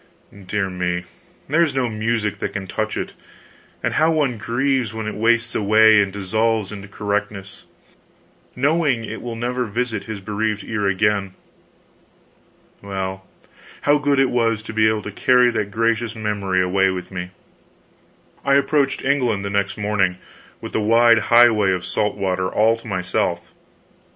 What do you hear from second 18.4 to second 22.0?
I approached England the next morning, with the wide highway of